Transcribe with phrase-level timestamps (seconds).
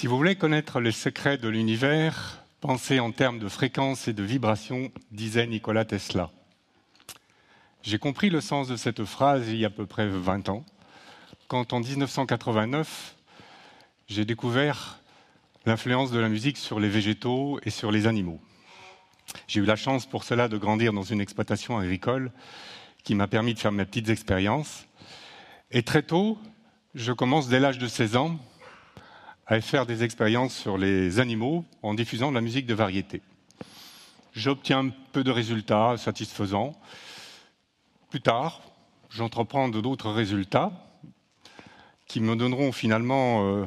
[0.00, 4.22] Si vous voulez connaître les secrets de l'univers, pensez en termes de fréquence et de
[4.22, 6.30] vibration, disait Nikola Tesla.
[7.82, 10.64] J'ai compris le sens de cette phrase il y a à peu près 20 ans,
[11.48, 13.14] quand en 1989,
[14.08, 15.00] j'ai découvert
[15.66, 18.40] l'influence de la musique sur les végétaux et sur les animaux.
[19.48, 22.32] J'ai eu la chance pour cela de grandir dans une exploitation agricole
[23.04, 24.86] qui m'a permis de faire mes petites expériences.
[25.70, 26.38] Et très tôt,
[26.94, 28.40] je commence dès l'âge de 16 ans
[29.50, 33.20] à faire des expériences sur les animaux en diffusant de la musique de variété.
[34.32, 36.72] J'obtiens peu de résultats satisfaisants.
[38.10, 38.62] Plus tard,
[39.10, 40.70] j'entreprends d'autres résultats
[42.06, 43.66] qui me donneront finalement euh,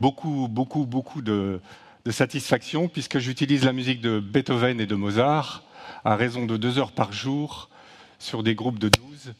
[0.00, 1.60] beaucoup, beaucoup, beaucoup de,
[2.06, 5.62] de satisfaction puisque j'utilise la musique de Beethoven et de Mozart
[6.06, 7.68] à raison de deux heures par jour
[8.18, 9.34] sur des groupes de 12.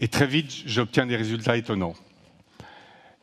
[0.00, 1.94] Et très vite, j'obtiens des résultats étonnants.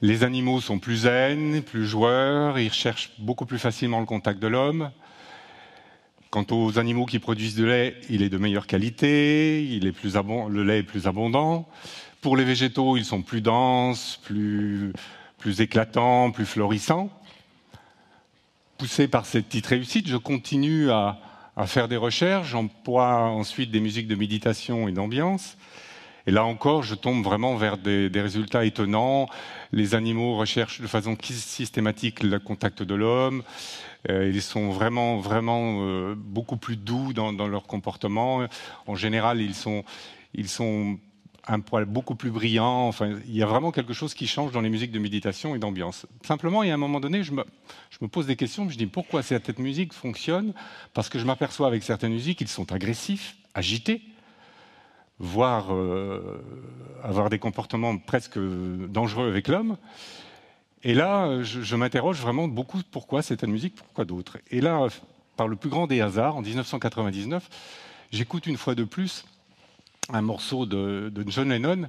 [0.02, 4.47] Les animaux sont plus zen, plus joueurs, ils recherchent beaucoup plus facilement le contact de
[4.47, 4.92] l'homme.
[6.30, 10.80] Quant aux animaux qui produisent du lait, il est de meilleure qualité, il le lait
[10.80, 11.67] est plus abondant.
[12.22, 14.94] Pour les végétaux, ils sont plus denses, plus,
[15.38, 17.09] plus éclatants, plus florissants.
[18.77, 21.20] Poussé par cette petite réussite, je continue à,
[21.58, 25.58] à faire des recherches, j'emploie ensuite des musiques de méditation et d'ambiance.
[26.28, 29.28] Et là encore, je tombe vraiment vers des, résultats étonnants.
[29.72, 33.44] Les animaux recherchent de façon systématique le contact de l'homme.
[34.09, 38.45] Euh, ils sont vraiment, vraiment euh, beaucoup plus doux dans, leur comportement.
[38.88, 39.84] En général, ils sont,
[40.34, 40.48] ils
[41.88, 42.88] beaucoup plus brillant.
[42.88, 45.59] Enfin, il y a vraiment quelque chose qui change dans les musiques de méditation et
[45.59, 46.06] d'ambiance.
[46.23, 47.44] Simplement, il y a un moment donné, je me,
[47.89, 48.70] je me pose des questions.
[48.70, 50.54] Je dis pourquoi cette musique fonctionne?
[50.94, 54.02] Parce que je m'aperçois avec certaines musiques, qu'ils sont agressifs, agités
[55.20, 56.42] voire euh,
[57.03, 59.77] avoir des comportements presque dangereux avec l'homme.
[60.83, 64.38] Et là, je, m'interroge vraiment beaucoup pourquoi cette musique, pourquoi d'autres.
[64.49, 64.88] Et là,
[65.36, 67.49] par le plus grand des hasards, en 1999,
[68.11, 69.26] j'écoute une fois de plus
[70.11, 71.86] un morceau de, de, John Lennon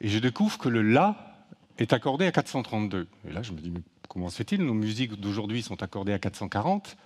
[0.00, 1.36] et je découvre que le La
[1.78, 3.06] est accordé à 432.
[3.28, 4.64] Et là, je me dis, mais comment se fait-il?
[4.64, 6.96] Nos musiques d'aujourd'hui sont accordées à 440.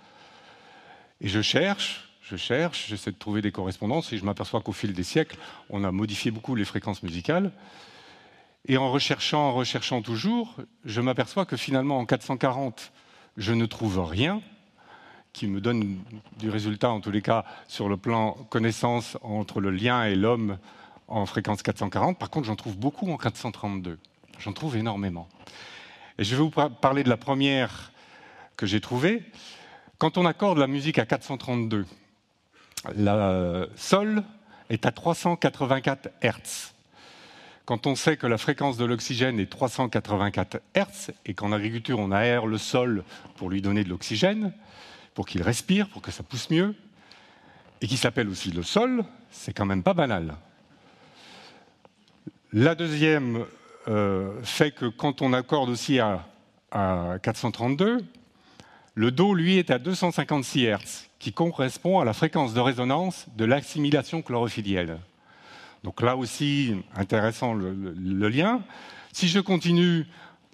[1.21, 4.93] Et je cherche, je cherche, j'essaie de trouver des correspondances et je m'aperçois qu'au fil
[4.93, 5.37] des siècles,
[5.69, 7.51] on a modifié beaucoup les fréquences musicales.
[8.67, 12.91] Et en recherchant, en recherchant toujours, je m'aperçois que finalement, en 440,
[13.37, 14.41] je ne trouve rien
[15.33, 15.99] qui me donne
[16.39, 20.57] du résultat, en tous les cas, sur le plan connaissance entre le lien et l'homme
[21.07, 22.17] en fréquence 440.
[22.17, 23.99] Par contre, j'en trouve beaucoup en 432.
[24.39, 25.27] J'en trouve énormément.
[26.17, 27.91] Et je vais vous parler de la première
[28.55, 29.23] que j'ai trouvée.
[29.99, 31.85] Quand on accorde la musique à 432,
[32.95, 34.23] la Sol
[34.69, 36.73] est à 384 Hertz.
[37.65, 42.11] Quand on sait que la fréquence de l'oxygène est 384 Hertz et qu'en agriculture on
[42.11, 43.03] aère le sol
[43.37, 44.53] pour lui donner de l'oxygène,
[45.15, 46.75] pour qu'il respire, pour que ça pousse mieux,
[47.81, 50.35] et qui s'appelle aussi le sol, c'est quand même pas banal.
[52.53, 53.45] La deuxième
[53.87, 56.23] euh, fait que quand on accorde aussi à
[57.21, 58.05] 432,
[58.95, 63.43] le Do, lui, est à 256 Hertz qui correspond à la fréquence de résonance de
[63.43, 64.99] l'assimilation chlorophyllienne.
[65.83, 68.61] Donc là aussi, intéressant le, lien.
[69.11, 70.07] Si je continue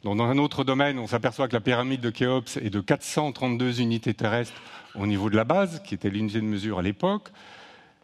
[0.04, 4.14] dans un autre domaine, on s'aperçoit que la pyramide de Khéops est de 432 unités
[4.14, 4.60] terrestres
[4.96, 7.30] au niveau de la base, qui était l'unité de mesure à l'époque.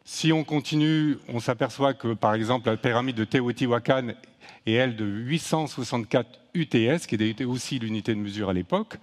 [0.05, 4.09] Si on continue, on s'aperçoit que, par exemple, la pyramide de Teotihuacan
[4.65, 8.97] est, elle, de 864 UTS, qui était aussi l'unité de mesure à l'époque,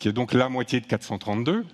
[0.00, 1.64] qui est donc la moitié de 432.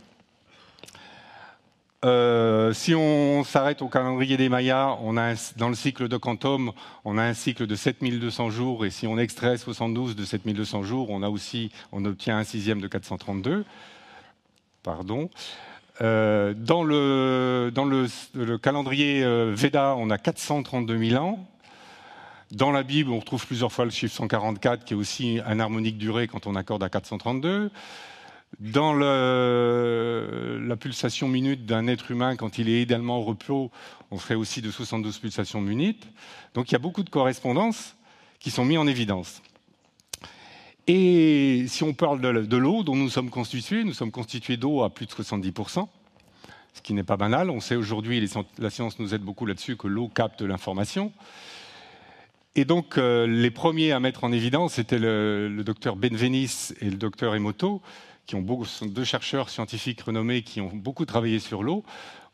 [2.04, 6.72] Euh, si on s'arrête au calendrier des Mayas, on a dans le cycle de Quantum,
[7.04, 11.10] on a un cycle de 7200 jours, et si on extrait 72 de 7200 jours,
[11.10, 13.64] on a aussi, on obtient un sixième de 432.
[14.82, 15.30] Pardon.
[16.02, 18.08] Euh, dans le, dans le,
[18.58, 21.48] calendrier euh, Veda, on a 432 000 ans.
[22.50, 25.96] Dans la Bible, on retrouve plusieurs fois le chiffre 144, qui est aussi un harmonique
[25.96, 27.70] durée quand on accorde à 432.
[28.58, 33.70] Dans la pulsation minute d'un être humain, quand il est idéalement au repos,
[34.10, 36.06] on ferait aussi de 72 pulsations minutes.
[36.54, 37.96] Donc il y a beaucoup de correspondances
[38.38, 39.42] qui sont mises en évidence.
[40.86, 44.90] Et si on parle de l'eau dont nous sommes constitués, nous sommes constitués d'eau à
[44.90, 45.88] plus de 70%,
[46.72, 47.50] ce qui n'est pas banal.
[47.50, 48.26] On sait aujourd'hui,
[48.58, 51.12] la science nous aide beaucoup là-dessus, que l'eau capte l'information.
[52.54, 56.88] Et donc, euh, les premiers à mettre en évidence étaient le, le docteur Benveniste et
[56.88, 57.82] le docteur Emoto,
[58.26, 61.84] qui ont sont deux chercheurs scientifiques renommés qui ont beaucoup travaillé sur l'eau,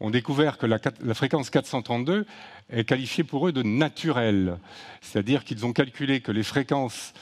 [0.00, 0.78] ont découvert que la,
[1.14, 2.26] fréquence 432
[2.70, 4.58] est qualifiée pour eux de naturelle.
[5.00, 7.12] C'est-à-dire qu'ils ont calculé que les fréquences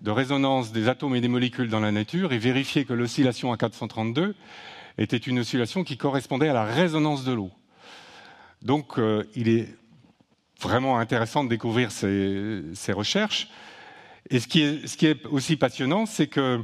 [0.00, 3.56] de résonance des atomes et des molécules dans la nature et vérifié que l'oscillation à
[3.56, 4.34] 432
[4.98, 7.50] était une oscillation qui correspondait à la résonance de l'eau.
[8.62, 9.68] Donc euh, il est
[10.60, 13.48] vraiment intéressant de découvrir ces, recherches.
[14.30, 16.60] Et ce qui est aussi passionnant, c'est que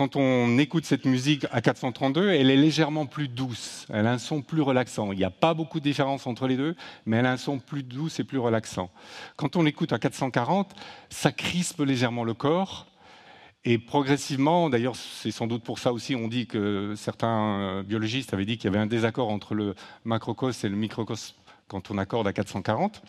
[0.00, 4.18] quand on écoute cette musique à 432, elle est légèrement plus douce, elle a un
[4.18, 5.12] son plus relaxant.
[5.12, 6.74] Il n'y a pas beaucoup de différence entre les deux,
[7.04, 8.88] mais elle a un son plus douce et plus relaxant.
[9.36, 10.74] Quand on l'écoute à 440,
[11.10, 12.86] ça crispe légèrement le corps.
[13.66, 18.32] Et progressivement, d'ailleurs, c'est sans doute pour ça aussi, on dit que certains euh, biologistes
[18.32, 19.74] avaient dit qu'il y avait un désaccord entre le
[20.06, 21.36] macrocosme et le microcosme
[21.68, 23.02] quand on accorde à 440.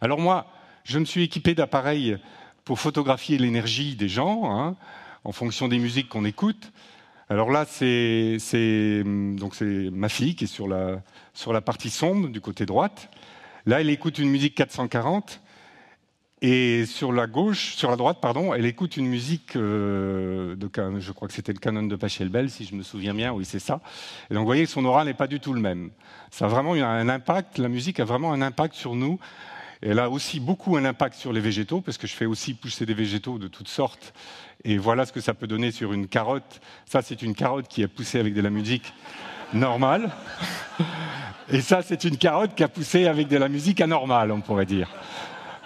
[0.00, 0.46] Alors moi,
[0.84, 2.16] je me suis équipé d'appareils
[2.64, 4.50] pour photographier l'énergie des gens.
[4.50, 4.74] Hein
[5.26, 6.72] en fonction des musiques qu'on écoute.
[7.28, 8.38] Alors là, c'est
[9.04, 11.02] ma fille qui est sur la,
[11.34, 13.10] sur la partie sombre du côté droite.
[13.66, 15.42] Là, elle écoute une musique 440
[16.42, 20.70] et sur la gauche, sur la droite, pardon, elle écoute une musique euh, de,
[21.00, 23.32] je crois que c'était le canon de Pachelbel, si je me souviens bien.
[23.32, 23.80] Oui, c'est ça.
[24.30, 25.90] Et donc, vous voyez, son aura n'est pas du tout le même.
[26.30, 27.58] Ça a vraiment un impact.
[27.58, 29.18] La musique a vraiment un impact sur nous.
[29.82, 32.86] Elle a aussi beaucoup un impact sur les végétaux, parce que je fais aussi pousser
[32.86, 34.14] des végétaux de toutes sortes
[34.64, 36.60] et voilà ce que ça peut donner sur une carotte.
[36.86, 38.92] Ça, c'est une carotte qui a poussé avec de la musique
[39.52, 40.10] normale.
[41.48, 44.66] Et ça, c'est une carotte qui a poussé avec de la musique anormale, on pourrait
[44.66, 44.88] dire.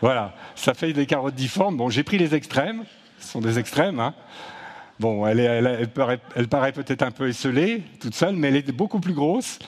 [0.03, 1.79] Voilà, ça fait des carottes difformes.
[1.79, 2.85] Bon, j'ai pris les extrêmes.
[3.19, 4.01] Ce sont des extrêmes.
[4.01, 4.15] Hein.
[4.99, 9.59] Bon, elle, paraît peut-être un peu esselée, toute seule, mais elle est beaucoup plus grosse.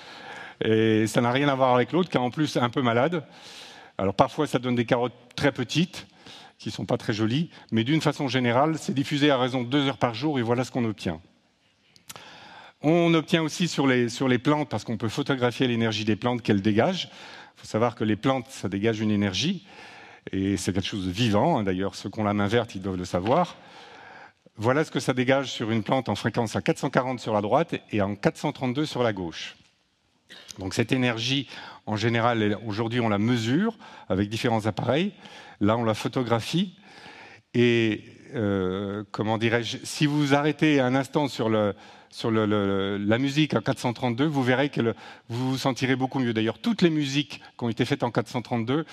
[0.62, 3.24] Et ça n'a rien à voir avec l'autre, qui est en plus un peu malade.
[4.02, 6.08] Alors parfois, ça donne des carottes très petites
[6.58, 9.68] qui ne sont pas très jolies, mais d'une façon générale, c'est diffusé à raison de
[9.68, 11.20] deux heures par jour et voilà ce qu'on obtient.
[12.82, 17.10] On obtient aussi sur les, plantes, parce qu'on peut photographier l'énergie des plantes qu'elles dégagent.
[17.56, 19.64] Il faut savoir que les plantes, ça dégage une énergie,
[20.32, 21.58] et c'est quelque chose de vivant.
[21.58, 23.54] Hein, d'ailleurs, ceux qui ont la main verte, ils doivent le savoir.
[24.56, 27.76] Voilà ce que ça dégage sur une plante en fréquence à 440 sur la droite
[27.92, 29.54] et en 432 sur la gauche.
[30.58, 31.48] Donc cette énergie,
[31.86, 33.76] en général, aujourd'hui, on la mesure
[34.08, 35.12] avec différents appareils.
[35.60, 36.74] Là, on la photographie.
[37.54, 44.42] Et euh, comment dirais-je Si vous arrêtez un instant sur, la musique en 432, vous
[44.42, 44.80] verrez que
[45.28, 46.32] vous vous sentirez beaucoup mieux.
[46.32, 48.84] D'ailleurs, toutes les musiques qui ont été faites en 432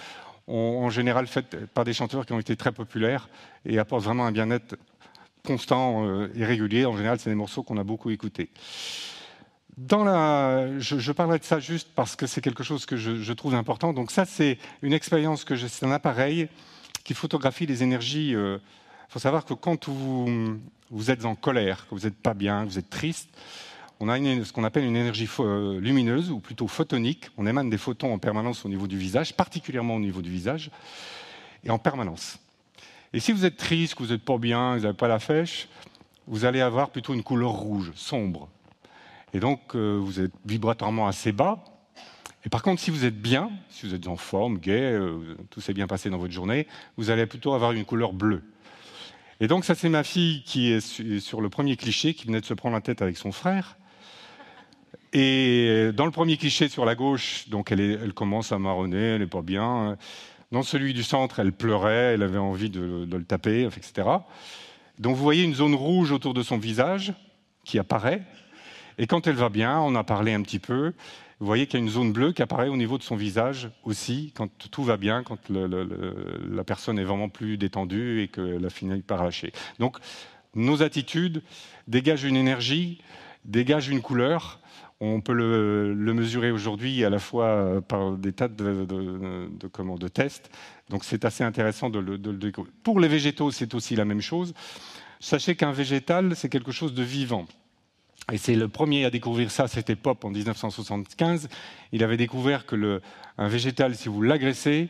[0.47, 3.30] ont en général faites par des chanteurs qui ont été très populaires
[3.65, 4.75] et apportent vraiment un bien-être
[5.45, 6.86] constant euh, et régulier.
[6.86, 8.50] En général, c'est des morceaux qu'on a beaucoup écoutés.
[9.88, 13.94] Je, parlerai de ça juste parce que c'est quelque chose que je, trouve important.
[13.94, 16.50] Donc ça, c'est une expérience que c'est un appareil
[17.04, 18.30] qui photographie les énergies.
[18.30, 18.58] Il euh,
[19.08, 20.60] faut savoir que quand vous,
[20.92, 23.30] vous êtes en colère, que vous n'êtes pas bien, que vous êtes triste,
[24.02, 27.30] on a ce qu'on appelle une énergie euh, lumineuse ou plutôt photonique.
[27.38, 30.72] On émane des photons en permanence au niveau du visage, particulièrement au niveau du visage,
[31.64, 32.38] et en permanence.
[33.12, 35.68] Et si vous êtes triste, que vous n'êtes pas bien, vous n'avez pas la fèche,
[36.28, 38.48] vous allez avoir plutôt une couleur rouge, sombre.
[39.34, 41.64] Et donc, euh, vous êtes vibratoirement assez bas.
[42.46, 45.62] Et par contre, si vous êtes bien, si vous êtes en forme, gai, euh, tout
[45.62, 46.68] s'est bien passé dans votre journée,
[46.98, 48.42] vous allez plutôt avoir une couleur bleue.
[49.42, 52.46] Et donc, ça, c'est ma fille qui est sur le premier cliché, qui venait de
[52.46, 53.78] se prendre la tête avec son frère.
[55.14, 59.27] Et dans le premier cliché sur la gauche, donc elle, commence à marronner, elle n'est
[59.27, 59.98] pas bien.
[60.51, 64.08] Dans celui du centre, elle pleurait, elle avait envie de le taper, etc.
[65.00, 67.13] Donc vous voyez une zone rouge autour de son visage
[67.63, 68.22] qui apparaît.
[69.00, 70.94] Et quand elle va bien, on a parlé un petit peu,
[71.39, 73.70] vous voyez qu'il y a une zone bleue qui apparaît au niveau de son visage
[73.86, 78.70] aussi, quand tout va bien, quand la personne est vraiment plus détendue et qu'elle a
[78.70, 79.53] fini par lâcher.
[79.79, 79.98] Donc,
[80.53, 81.41] nos attitudes
[81.88, 83.01] dégagent une énergie,
[83.46, 84.60] dégagent une couleur.
[85.00, 90.51] On peut le, mesurer aujourd'hui à la fois par des tas de, tests.
[90.89, 92.74] Donc, c'est assez intéressant de le découvrir.
[92.84, 94.53] Pour les végétaux, c'est aussi la même chose.
[95.22, 97.46] Sachez qu'un végétal, c'est quelque chose de vivant.
[98.32, 101.50] Et c'est le premier à découvrir ça, c'était Pop en 1975.
[101.92, 103.02] Il avait découvert que
[103.38, 104.90] un végétal, si vous l'agressez,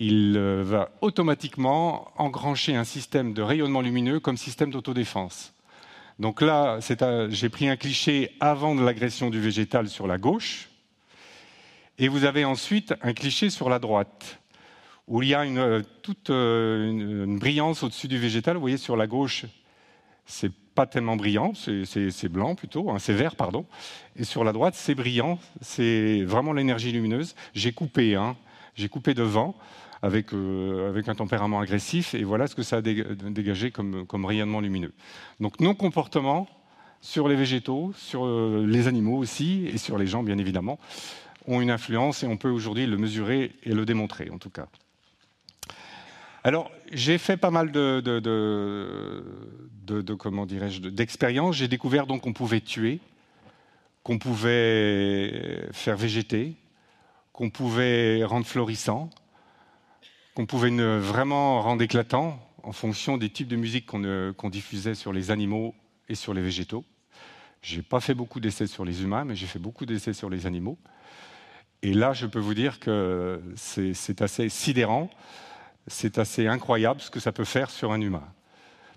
[0.00, 5.52] il euh, va automatiquement engrancher un système de rayonnement lumineux comme système d'autodéfense.
[6.20, 6.78] Donc là,
[7.30, 10.68] j'ai pris un cliché avant de l'agression du végétal sur la gauche,
[11.98, 14.40] et vous avez ensuite un cliché sur la droite,
[15.08, 18.54] où il y a une, euh, toute euh, une brillance au-dessus du végétal.
[18.54, 19.46] Vous voyez, sur la gauche,
[20.26, 23.66] c'est pas tellement brillant, c'est blanc plutôt, hein, c'est vert, pardon.
[24.14, 27.34] Et sur la droite, c'est brillant, c'est vraiment l'énergie lumineuse.
[27.52, 28.36] J'ai coupé, hein,
[28.76, 29.56] j'ai coupé devant
[30.02, 34.24] avec, euh, avec un tempérament agressif, et voilà ce que ça a dégagé comme, comme
[34.24, 34.92] rayonnement lumineux.
[35.40, 36.46] Donc nos comportements
[37.00, 40.78] sur les végétaux, sur euh, les animaux aussi, et sur les gens bien évidemment,
[41.48, 44.68] ont une influence, et on peut aujourd'hui le mesurer et le démontrer en tout cas.
[46.44, 49.20] Alors, j'ai fait pas mal de, de,
[50.90, 51.56] d'expériences.
[51.56, 53.00] J'ai découvert donc qu'on pouvait tuer,
[54.04, 56.54] qu'on pouvait faire végéter,
[57.32, 59.10] qu'on pouvait rendre florissant,
[60.34, 65.30] qu'on pouvait vraiment rendre éclatant en fonction des types de musique qu'on diffusait sur les
[65.30, 65.74] animaux
[66.08, 66.84] et sur les végétaux.
[67.62, 70.46] J'ai pas fait beaucoup d'essais sur les humains, mais j'ai fait beaucoup d'essais sur les
[70.46, 70.78] animaux.
[71.82, 75.10] Et là, je peux vous dire que c'est assez sidérant,
[75.88, 78.24] c'est assez incroyable ce que ça peut faire sur un humain.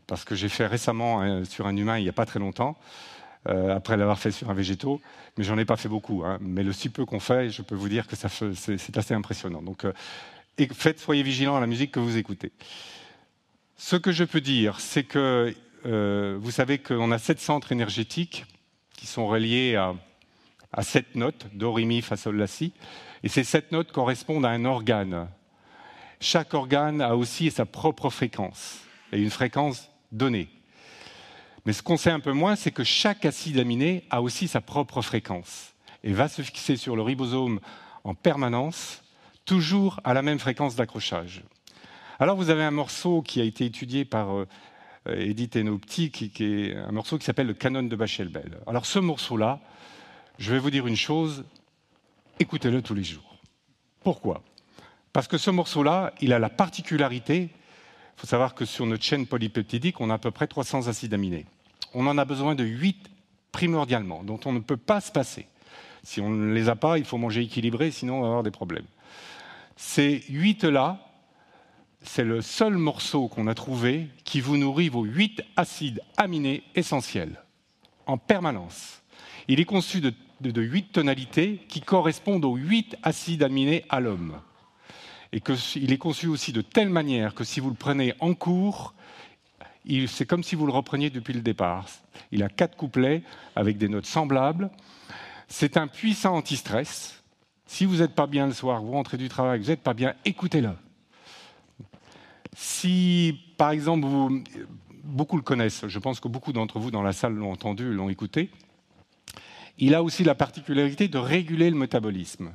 [0.07, 2.77] Parce que j'ai fait récemment euh, sur un humain il n'y a pas très longtemps,
[3.48, 5.01] euh, après l'avoir fait sur un végétaux,
[5.38, 6.24] mais j'en ai pas fait beaucoup.
[6.25, 6.38] Hein.
[6.41, 9.62] Mais le si peu qu'on fait, je peux vous dire que c'est assez impressionnant.
[9.62, 9.93] Donc, euh,
[10.74, 12.51] faites, soyez vigilants à la musique que vous écoutez.
[13.77, 18.45] Ce que je peux dire, c'est que vous savez qu'on a sept centres énergétiques
[18.95, 19.95] qui sont reliés à,
[20.71, 22.74] à sept notes, do, ré, mi, fa, sol, la, si.
[23.24, 25.27] Et ces sept notes correspondent à un organe.
[26.24, 28.78] Chaque organe a aussi sa propre fréquence
[29.12, 30.50] et une fréquence donnée.
[31.66, 34.62] Mais ce qu'on sait un peu moins, c'est que chaque acide aminé a aussi sa
[34.62, 35.74] propre fréquence
[36.04, 37.60] et va se fixer sur le ribosome
[38.04, 39.04] en permanence,
[39.46, 41.42] toujours à la même fréquence d'accrochage.
[42.20, 44.48] Alors vous avez un morceau qui a été étudié par euh,
[45.08, 48.60] Edith Enopti, qui, est un morceau qui s'appelle le canon de Bachelbel.
[48.68, 49.60] Alors ce morceau-là,
[50.38, 51.46] je vais vous dire une chose,
[52.40, 53.40] écoutez-le tous les jours.
[54.04, 54.44] Pourquoi?
[55.13, 59.27] Parce que ce morceau-là, il a la particularité, il faut savoir que sur notre chaîne
[59.27, 61.46] polypeptidique, on a à peu près 300 acides aminés.
[61.94, 63.10] On en a besoin de 8
[63.51, 65.48] primordialement, dont on ne peut pas se passer.
[66.03, 68.51] Si on ne les a pas, il faut manger équilibré, sinon on va avoir des
[68.51, 68.86] problèmes.
[69.75, 71.00] Ces 8-là,
[72.03, 77.44] c'est le seul morceau qu'on a trouvé qui vous nourrit vos huit acides aminés essentiels,
[78.08, 79.01] en permanence.
[79.48, 80.13] Il est conçu de,
[80.62, 84.39] huit tonalités qui correspondent aux huit acides aminés à l'homme.
[85.33, 88.93] Et qu'il est conçu aussi de telle manière que si vous le prenez en cours,
[90.07, 91.88] c'est comme si vous le repreniez depuis le départ.
[92.31, 93.23] Il a quatre couplets
[93.55, 94.69] avec des notes semblables.
[95.47, 97.23] C'est un puissant anti-stress.
[97.65, 100.13] Si vous n'êtes pas bien le soir, vous rentrez du travail, vous n'êtes pas bien,
[100.25, 100.71] écoutez-le.
[102.53, 104.05] Si, par exemple,
[105.03, 108.09] beaucoup le connaissent, je pense que beaucoup d'entre vous dans la salle l'ont entendu, l'ont
[108.09, 108.51] écouté,
[109.77, 112.51] il a aussi la particularité de réguler le métabolisme.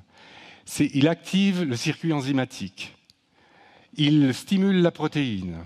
[0.79, 2.95] Il active le circuit enzymatique.
[3.97, 5.65] Il stimule la protéine.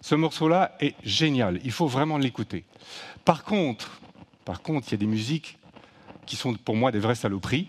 [0.00, 1.60] Ce morceau-là est génial.
[1.64, 2.64] Il faut vraiment l'écouter.
[3.24, 4.00] Par contre,
[4.44, 5.58] par contre, il y a des musiques
[6.26, 7.68] qui sont pour moi des vraies saloperies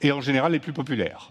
[0.00, 1.30] et en général les plus populaires.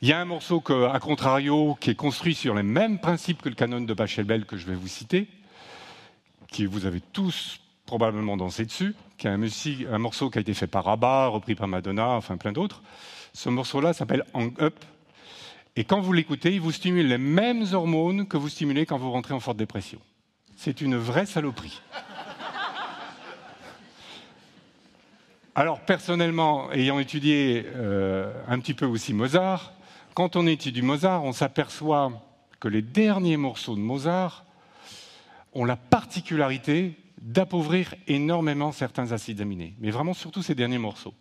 [0.00, 3.48] Il y a un morceau, à contrario, qui est construit sur les mêmes principes que
[3.48, 5.26] le canon de Bachelbel que je vais vous citer,
[6.46, 10.68] qui vous avez tous probablement dansé dessus, qui est un, morceau qui a été fait
[10.68, 12.82] par Abba, repris par Madonna, enfin plein d'autres.
[13.32, 14.84] Ce morceau-là s'appelle Hang Up.
[15.76, 19.10] Et quand vous l'écoutez, il vous stimule les mêmes hormones que vous stimulez quand vous
[19.10, 20.00] rentrez en forte dépression.
[20.56, 21.82] C'est une vraie saloperie.
[25.54, 29.72] Alors personnellement, ayant étudié euh, un petit peu aussi Mozart,
[30.14, 32.12] quand on étudie Mozart, on s'aperçoit
[32.60, 34.44] que les derniers morceaux de Mozart
[35.52, 41.14] ont la particularité d'appauvrir énormément certains acides aminés, mais vraiment surtout ces derniers morceaux.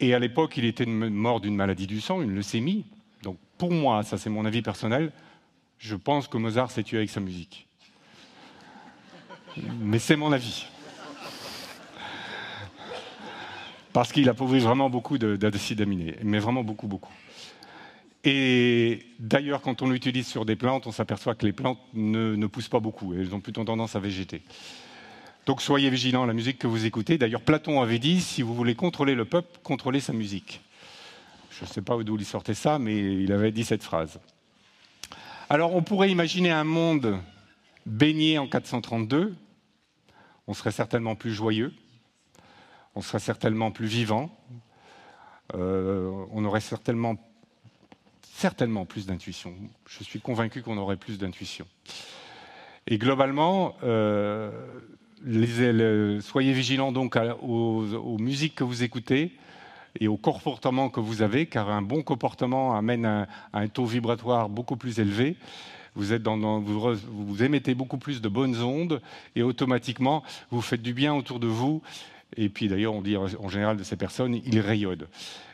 [0.00, 2.86] Et à l'époque, il était mort d'une maladie du sang, une leucémie.
[3.22, 5.12] Donc pour moi, ça c'est mon avis personnel,
[5.78, 7.66] je pense que Mozart s'est tué avec sa musique.
[9.80, 10.66] Mais c'est mon avis.
[13.92, 17.12] Parce qu'il appauvrit vraiment beaucoup d'acides aminés, mais vraiment beaucoup, beaucoup.
[18.24, 22.68] Et d'ailleurs, quand on l'utilise sur des plantes, on s'aperçoit que les plantes ne, poussent
[22.68, 24.42] pas beaucoup, elles ont plutôt tendance à végéter.
[25.46, 27.16] Donc soyez vigilants à la musique que vous écoutez.
[27.16, 30.60] D'ailleurs, Platon avait dit, si vous voulez contrôler le peuple, contrôlez sa musique.
[31.50, 34.20] Je ne sais pas d'où il sortait ça, mais il avait dit cette phrase.
[35.48, 37.18] Alors on pourrait imaginer un monde
[37.86, 39.34] baigné en 432,
[40.46, 41.72] on serait certainement plus joyeux,
[42.94, 44.30] on serait certainement plus vivant,
[45.54, 47.16] euh, on aurait certainement
[48.40, 49.52] certainement plus d'intuition.
[49.86, 51.66] Je suis convaincu qu'on aurait plus d'intuition.
[52.86, 54.50] Et globalement, euh,
[56.22, 59.32] soyez vigilants donc aux, musiques que vous écoutez
[60.00, 64.48] et au comportement que vous avez, car un bon comportement amène à, un taux vibratoire
[64.48, 65.36] beaucoup plus élevé.
[65.94, 69.02] Vous, êtes dans, vous, émettez beaucoup plus de bonnes ondes
[69.36, 71.82] et automatiquement vous faites du bien autour de vous.
[72.38, 75.08] Et puis d'ailleurs, on dit en général de ces personnes, ils rayonnent.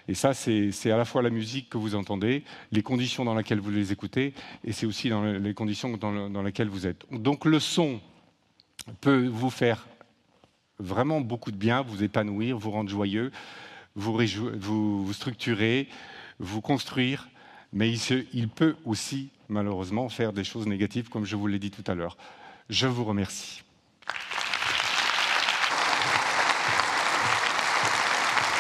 [0.09, 3.61] Et ça, c'est à la fois la musique que vous entendez, les conditions dans lesquelles
[3.61, 4.35] vous les écoutez,
[4.65, 7.05] et c'est aussi dans les conditions dans, lesquelles vous êtes.
[7.11, 8.01] Donc le son
[9.01, 9.89] peut vous faire
[10.79, 13.33] vraiment beaucoup de bien, vous épanouir, vous rendre joyeux,
[13.97, 14.17] vous,
[14.59, 15.89] vous, vous structurer,
[16.39, 17.29] vous construire,
[17.73, 17.93] mais
[18.33, 21.95] il, peut aussi, malheureusement, faire des choses négatives, comme je vous l'ai dit tout à
[21.95, 22.17] l'heure.
[22.71, 23.63] Je vous remercie.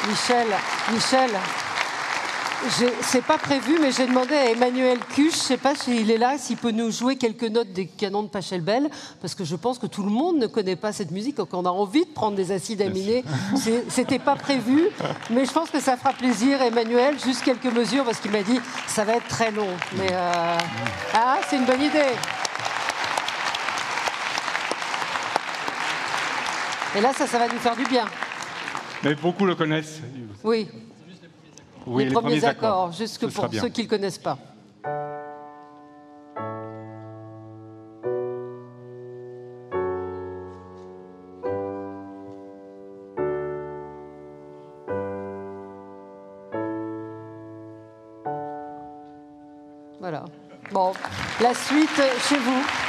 [0.09, 0.47] Michel,
[0.93, 1.31] Michel,
[3.03, 6.39] c'est pas prévu, mais j'ai demandé à Emmanuel Cuche, je sais pas s'il est là,
[6.39, 8.89] s'il peut nous jouer quelques notes des canons de Pachelbel,
[9.21, 11.65] parce que je pense que tout le monde ne connaît pas cette musique, donc on
[11.65, 13.25] a envie de prendre des acides aminés.
[13.89, 14.89] C'était pas prévu,
[15.31, 17.17] mais je pense que ça fera plaisir, Emmanuel.
[17.23, 19.69] Juste quelques mesures, parce qu'il m'a dit ça va être très long.
[19.97, 20.59] Mais euh,
[21.15, 22.15] ah, c'est une bonne idée.
[26.97, 28.07] Et là, ça, ça va nous faire du bien.
[29.07, 30.03] Mais beaucoup le connaissent.
[30.43, 30.67] Oui.
[31.87, 34.37] Oui, les, premiers, accords, juste pour ceux qui ne le connaissent pas.
[50.01, 50.25] Voilà.
[50.73, 50.93] Bon,
[51.41, 52.86] la suite chez vous.